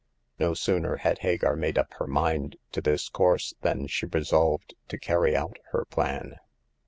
[0.39, 4.97] No sooner had Hagar made up her mind to this course than she resolved to
[4.97, 6.37] carry out her plan.